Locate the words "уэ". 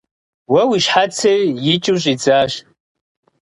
0.51-0.61